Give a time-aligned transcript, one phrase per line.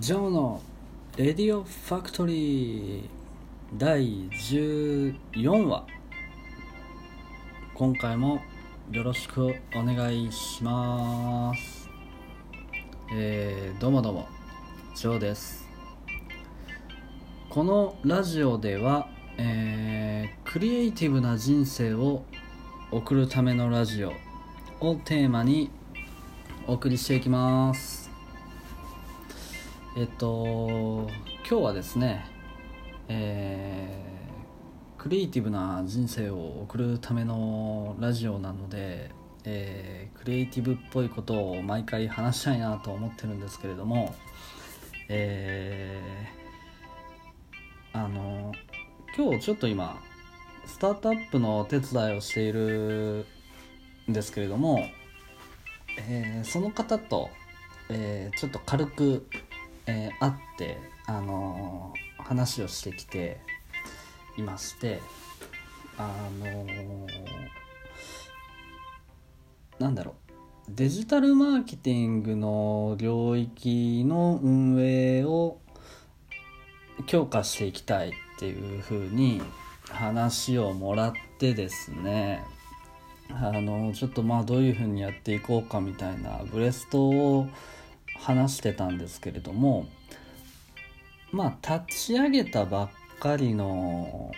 [0.00, 0.62] ジョーの
[1.18, 3.08] レディオファクトリー
[3.76, 5.86] 第14話
[7.74, 8.40] 今回も
[8.90, 9.44] よろしく
[9.76, 11.90] お願いします。
[13.12, 14.28] えー、どうもどうも
[14.94, 15.68] ジョーです。
[17.50, 19.06] このラジオでは、
[19.36, 22.24] えー、クリエイティブな人生を
[22.90, 24.14] 送るためのラジオ
[24.80, 25.70] をテーマに
[26.66, 27.99] お送りしていきます。
[29.96, 31.08] えっと
[31.48, 32.24] 今日はですね
[33.08, 39.10] えー、クリエイティブな人生を送るためのラジオなので、
[39.44, 44.14] えー、クリエイティブっぽいことを毎回話したいなと思ってるんですけれども
[45.08, 48.52] えー、あの
[49.16, 50.00] 今日ちょっと今
[50.66, 53.26] スタートアップのお手伝いをしている
[54.08, 54.86] んですけれども、
[55.98, 57.28] えー、その方と、
[57.88, 59.26] えー、ちょっと軽く
[59.90, 63.40] えー、会って、あのー、話をしてきて
[64.38, 65.00] いまして
[65.98, 67.06] あのー、
[69.80, 70.14] なんだろう。
[70.68, 75.58] デジタルマーケティングの領域の運営を
[77.06, 79.42] 強化していきたいっていうふうに
[79.90, 82.44] 話をもらってですね
[83.30, 87.48] あのちょっとまあどういうふうにやっていこうかみたいなブレストを
[88.20, 89.86] 話してたんですけれども
[91.32, 94.32] まあ立ち上げたばっかりの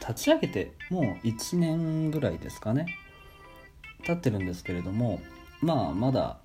[0.00, 2.86] 立ち上げてもう1年ぐらいですかね。
[4.04, 5.20] 経ってるんですけれども
[5.60, 6.38] まあまだ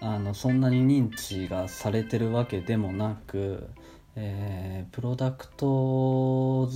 [0.00, 3.68] あのそんなに認知がされてるわけでもなく、
[4.16, 6.68] えー、プロダクト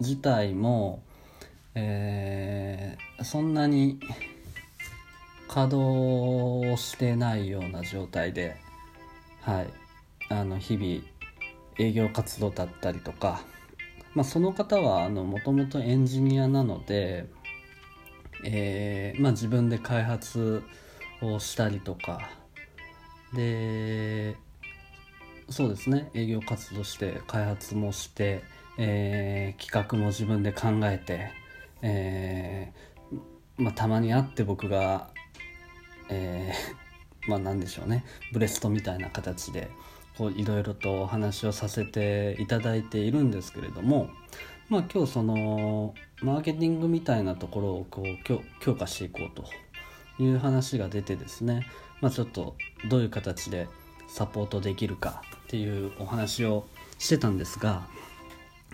[0.00, 1.02] 自体も、
[1.74, 4.00] えー、そんなに
[5.46, 8.56] 稼働してないような状態で
[9.40, 9.70] はい。
[10.30, 11.02] あの日々
[11.78, 13.42] 営業活動だったりとか、
[14.14, 17.26] まあ、その方はもともとエンジニアなので、
[18.44, 20.62] えーまあ、自分で開発
[21.22, 22.30] をしたりとか
[23.32, 24.36] で
[25.48, 26.10] そうですね。
[26.12, 28.42] 営業活動して開発もして、
[28.78, 31.30] えー、企画も自分で考えて、
[31.80, 35.08] えーまあ、たまに会って僕が、
[36.10, 36.87] えー
[37.28, 38.04] まあ何でしょうね。
[38.32, 39.70] ブレストみたいな形で
[40.36, 44.10] いろいろとお話をさせていただいているんですけれども
[44.68, 48.04] まあ今日そのマーケティングみたいなところをこう
[48.60, 49.44] 強化していこうと
[50.22, 51.66] いう話が出てですね、
[52.00, 52.56] まあ、ちょっと
[52.88, 53.68] どういう形で
[54.08, 56.66] サポートできるかっていうお話を
[56.98, 57.86] してたんですが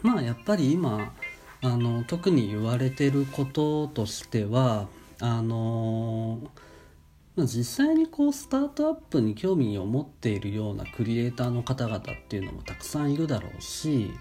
[0.03, 1.13] まあやっぱり今
[1.63, 4.87] あの特に言われてることとしては
[5.21, 6.49] あのー、
[7.37, 14.13] 実際にこうスタートアップに興味を持っているようなクリエイターの方々っていうのもたくさんいるだろうし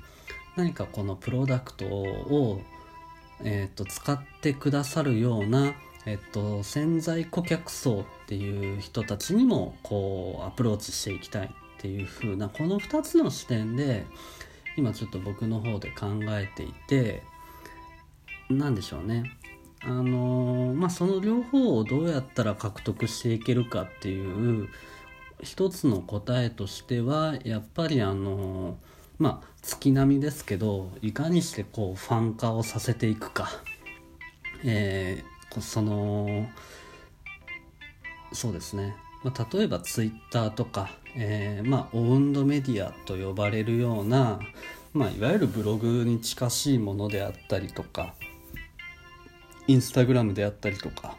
[0.56, 2.62] 何かこのプロダクトを、
[3.44, 5.76] えー、と使ってくださるような、
[6.08, 11.50] えー、と潜在顧客層っていう人たちにもこうアプローチしていきたいっ
[11.82, 14.08] ていう風なこの2つの視点で
[14.76, 17.22] 今ちょっと僕の方で考えていて
[18.50, 19.32] 何でしょうね。
[19.86, 24.70] あのまあ、その両方をどうやったら獲得していけるかっていう
[25.42, 28.78] 一つの答えとしてはやっぱりあの
[29.20, 33.50] まあ月並みですけどいかにしてこうファン化をさせていくか、
[34.64, 36.48] えー、その
[38.32, 44.40] そうですね、まあ、例えばツイッターとか、えー、まあオウンドメディアと呼ばれるような、
[44.94, 48.14] まあ、いわゆるブログに近しいものであったりとか
[49.68, 51.18] インスタグラムであったりとか。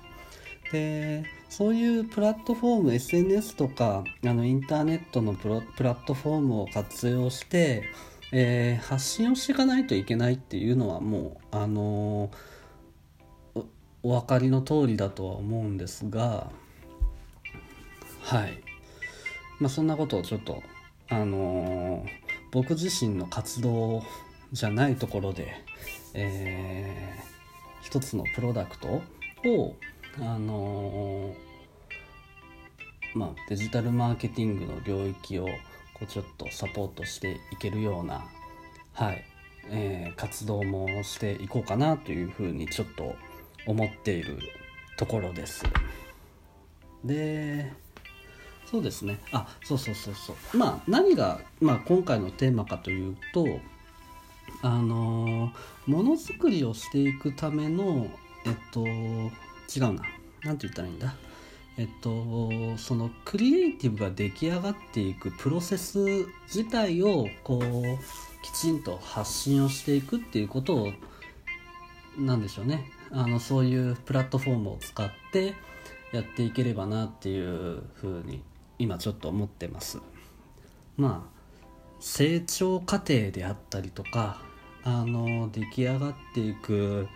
[0.73, 5.49] でそういうプラットフォーム SNS とかあのインターネットのプ
[5.85, 7.85] ラットフォームを活用して、
[8.33, 13.65] えー、発信をしていかないといけないっていうのはもうあのー、
[14.03, 16.51] お分かりの通りだとは思うんですが
[18.23, 18.61] はい。
[19.61, 20.61] まあそんなことをちょっと
[21.09, 22.07] あのー、
[22.51, 24.03] 僕自身の活動
[24.51, 25.55] じゃないところで、
[26.15, 27.34] えー
[27.85, 29.03] 一つのプロダクト
[29.45, 29.77] を
[30.19, 35.45] あのー、まあ、デジタルマーケティングの領域を
[35.93, 38.25] こうちょっとサポートしていけるような、
[38.95, 39.25] はい
[39.69, 43.17] えー、活動もしていこうかなというふうにちょっと
[43.67, 44.39] 思っている
[44.97, 45.65] ところです。
[47.05, 47.71] で
[48.65, 53.47] そうですねあそうそうそうそうまあ何が、まあ、今回のテーマかというと
[54.63, 55.53] あの
[55.87, 58.09] ものづくりをしていくための
[58.47, 60.03] えっと違うな。
[60.43, 61.15] 何て言ったらいいんだ？
[61.77, 65.99] えっと、そのクリエイティブが出来上がっていくプロセス
[66.47, 67.63] 自体をこう
[68.45, 70.93] きちんと発信をしていくっていうことを
[72.17, 72.93] なんでしょうね。
[73.11, 75.55] あのそういうプラットフォームを使って
[76.13, 78.43] やっていければなっていうふうに
[78.79, 79.99] 今ちょっと思ってます。
[80.97, 81.34] まあ
[82.01, 84.41] 成長過程であったりとか
[84.83, 87.09] あの出来上がっていく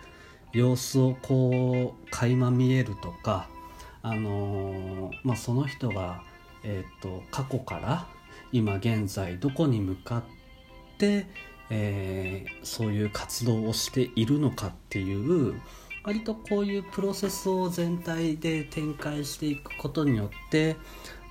[0.51, 3.47] 様子をこう垣間見えるとか
[4.01, 6.23] あのまあ、その人が、
[6.63, 8.07] えーと、過去から
[8.51, 10.23] 今現在どこに向かっ
[10.97, 11.27] て、
[11.69, 15.61] えー、そういう活動をしているのかっていう
[16.03, 20.77] 割とこういうプロセスを全体で展開していくことによって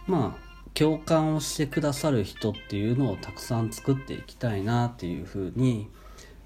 [0.06, 0.47] まあ
[0.78, 5.88] 共感をしてくださる人っていうのをたくさん作っていきたいなっていうふうに、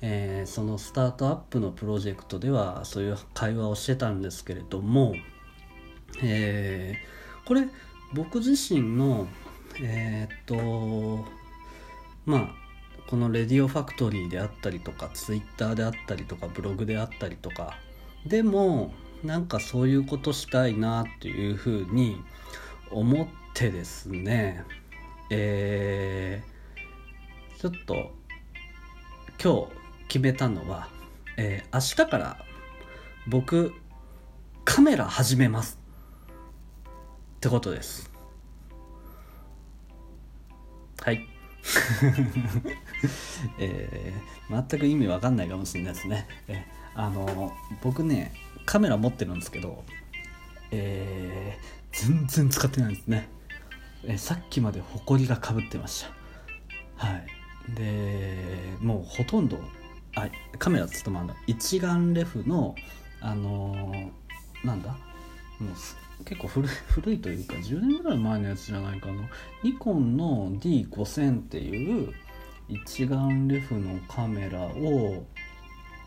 [0.01, 5.15] えー、そのスタートアップのプロジェクトではそういう会話をしてたんですけれども
[6.23, 7.69] えー、これ
[8.13, 9.27] 僕自身の
[9.83, 11.25] えー、っと
[12.27, 12.49] まあ
[13.09, 17.79] このレディオファクトリーであったりとかツイッターであったりとかブログであったりとか
[18.27, 18.93] でも
[19.25, 22.21] なんかそういうことしたいなっていうふうに
[22.93, 24.65] 思ってですね
[25.31, 28.13] えー、ちょっと
[29.43, 30.89] 今日決めたのは、
[31.39, 32.37] えー、明日から
[33.27, 33.73] 僕
[34.65, 35.81] カメラ始めます。
[37.37, 38.11] ってことです。
[41.01, 41.27] はい。
[43.59, 46.29] えー、全く意味わかんないかもしれないですね。
[46.49, 47.53] えあの
[47.83, 48.33] 僕ね
[48.67, 49.83] カメラ持ってるんですけど
[50.71, 53.29] えー、全然使ってないんですね。
[54.05, 56.05] えさっきまでホコリがかぶってまし
[56.99, 57.07] た。
[57.07, 57.27] はい。
[57.77, 58.37] で
[58.81, 59.59] もうほとんど
[60.17, 60.29] あ
[60.59, 62.75] カメラっつってもあの一眼レフの
[63.21, 64.91] あのー、なんだ？
[64.91, 64.97] も
[66.21, 69.29] う結構古い古いというか10年ぐらい前のやつじゃないかな。
[69.63, 72.13] ニコンの D5000 っていう
[72.69, 75.25] 一眼レフのカメラを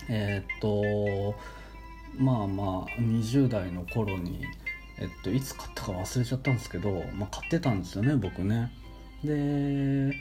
[0.10, 1.36] えっ、と
[2.18, 4.42] まあまあ20代の頃に
[4.98, 8.72] えっといつ買ったか忘れちゃったんですけど、まあ、買ってたんですよね僕ね。
[9.24, 10.16] で、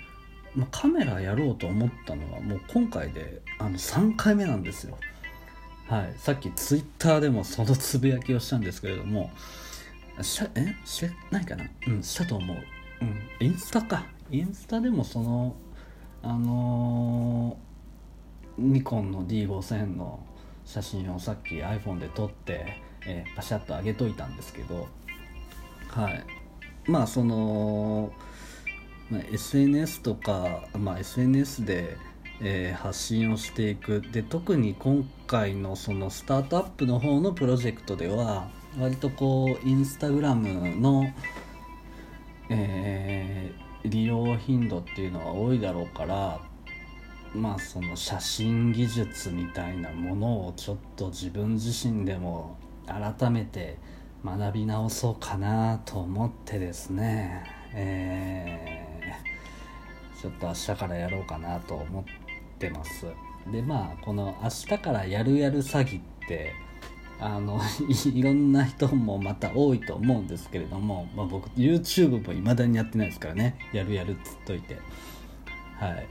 [0.54, 4.98] まあ、カメラやろうと思ったのはもう今回であの3回目なんですよ。
[5.88, 9.30] はい、さっきツイッターでもそのつぶやきをしたんですけれども
[10.22, 10.74] しゃえ？
[10.84, 11.64] しないかな？
[11.88, 12.56] うんしたと思う。
[13.02, 13.46] うん。
[13.46, 14.06] インスタか。
[14.30, 15.54] インスタでもその
[16.22, 20.24] あのー、ニコンの D5000 の
[20.64, 24.88] 写真をさっき iPhone で撮って、えー、パシャッと上げといたんですけど
[25.88, 26.24] はい。
[26.86, 28.12] まあその、
[29.10, 31.96] まあ、SNS とか、まあ、SNS で
[32.40, 34.02] えー、発信をしていく。
[34.12, 38.48] で特に今回のそのスタートアップの方のプロジェクトでは
[38.78, 41.12] 割とこうインスタグラムの、
[42.50, 46.40] えー、利用頻度っていうのは多いだろうから
[47.34, 53.78] まあその写真技術みたいなものをちょっと自分自身でも改めて
[54.24, 57.44] 学び直そうかなと思ってですね、
[57.74, 62.04] えー、ちょっと明日からやろうかなと思っ
[62.58, 63.06] てます。
[63.52, 66.54] でまあこの明日からやるやる詐欺って
[67.20, 67.60] あの
[68.12, 73.56] いろんな人もまた多いと思うんですけれども、まあ、僕 YouTube も未だにやってないですからね。
[73.72, 74.78] やるやるっつっといて。
[75.78, 76.06] はい。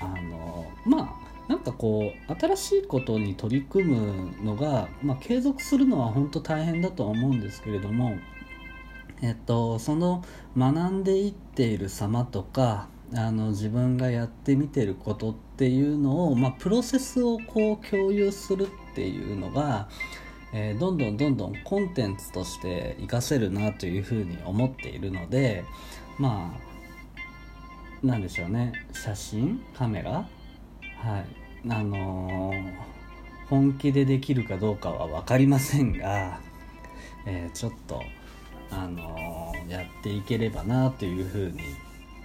[0.00, 8.18] あのまあなんかこう新しいことに取り組むのが、まあ、継続するのは本当大変だとは思うんですけれども
[9.22, 10.24] えっとその
[10.56, 19.88] 学んでいっている様とかあの自分がやってみてることっていうのを、まあ、プロセスをこう共有するっていうのが、
[20.52, 25.64] えー、どんどんどんどんコンテンツとして活かせるなというふうに思っているので
[26.18, 28.72] まあなんでしょうね。
[28.92, 30.28] 写真カメラ
[30.96, 31.46] はい。
[31.68, 32.72] あのー、
[33.48, 36.40] 本気でできるかどうかは分かりませんが、
[37.26, 38.02] えー、ちょっと
[38.70, 41.60] あのー、やっていければなというふうに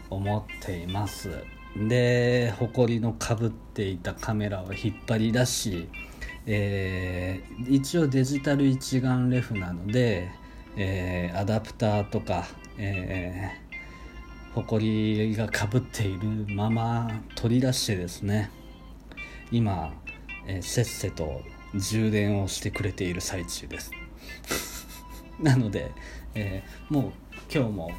[0.10, 1.30] 思っています。
[1.76, 5.88] で埃のかぶっていたカメラを引っ張り出し、
[6.46, 10.32] えー、一応デジタル一眼レフなので、
[10.76, 12.46] えー、アダプターとか、
[12.78, 18.52] えー、埃がかぶっているまま取り出してですね
[19.52, 19.94] 今、
[20.48, 21.42] えー、せっせと
[21.76, 23.92] 充電をしてくれている最中です。
[25.40, 25.92] なので、
[26.36, 27.12] えー、もう
[27.54, 27.92] 今日も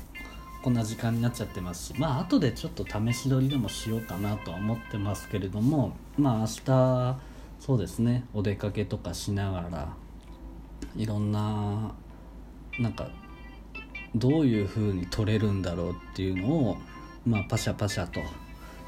[0.63, 7.19] こんな時間になっちゃってますしまあ後でちょっと試し撮りでもしようかなとは思ってますけれどもまあ明日
[7.59, 9.97] そうですねお出かけとかしながら
[10.97, 11.95] いろんな
[12.79, 13.11] なんか
[14.15, 16.77] どういう風に取れるんだろうっていうのを
[17.27, 18.21] まあパシャパシャと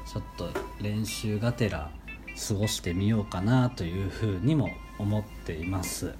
[0.05, 0.49] ちょっと
[0.81, 1.91] 練習がてら
[2.35, 6.13] 過ごしてみようかなというふうにも思っています。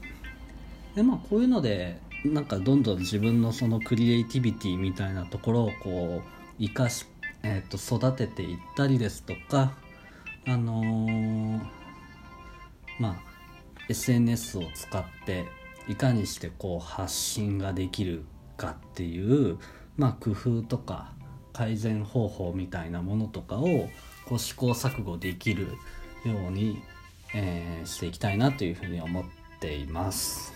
[0.95, 7.05] でまあこういうのでなんかどんどん自分のそのクリエイティビティみたいなところをこう生かし、
[7.43, 9.73] えー、と育てていったりですとか
[10.47, 11.59] あのー、
[12.99, 13.15] まあ
[13.89, 15.45] SNS を使って
[15.87, 18.25] いかにしてこう発信ができる
[18.57, 19.57] かっていう、
[19.97, 21.13] まあ、工夫とか
[21.53, 23.89] 改善方法みたいなものとかを
[24.25, 25.67] こう試行錯誤できる
[26.29, 26.81] ように、
[27.33, 29.23] えー、していきたいなというふうに思っ
[29.59, 30.53] ています。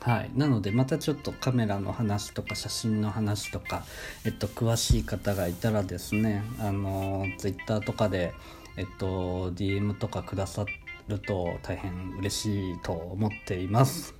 [0.00, 3.84] はい、なのでまたちょっとカメラの話とか写真の話とか、
[4.24, 8.32] えっと、詳しい方がいたらですねあの Twitter とかで、
[8.76, 10.64] えっと、DM とかくださ
[11.08, 14.14] ると大変嬉しいと思っています。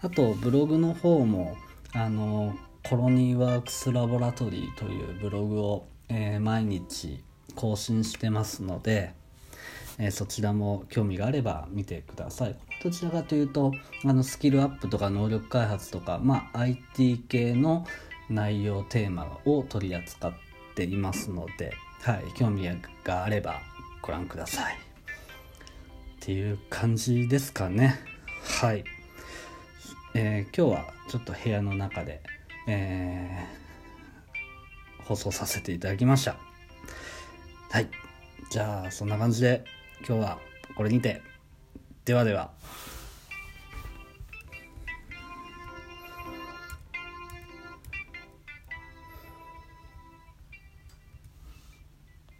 [0.00, 1.56] あとブログの方も
[1.92, 2.54] あの
[2.88, 7.22] コロニーワークスラボラトリーというブログを、えー、毎日
[7.56, 9.12] 更新してますので、
[10.02, 12.56] え、そちらも興味があれば見てください。
[12.82, 17.86] どちらかというとあのスキルアップとか能力開発とか、まあ、IT 系の
[18.30, 20.32] 内容テーマを取り扱っ
[20.74, 22.66] ていますので、はい、興味
[23.04, 23.60] があれば
[24.00, 24.74] ご覧ください。
[24.74, 24.78] っ
[26.20, 28.00] ていう感じですかね。
[28.62, 28.84] はい。
[30.14, 32.22] えー、今日はちょっと部屋の中で、
[32.66, 36.36] えー、放送させていただきました。
[37.70, 37.88] はい。
[38.50, 39.64] じゃあ、そんな感じで
[40.06, 40.38] 今日は
[40.74, 41.22] これにて。
[42.04, 42.50] ではでは。